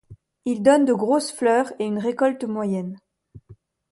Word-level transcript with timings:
Il 0.45 0.63
donne 0.63 0.85
de 0.85 0.95
grosses 0.95 1.31
fleurs 1.31 1.73
et 1.77 1.85
une 1.85 1.99
récolte 1.99 2.43
moyenne. 2.43 2.97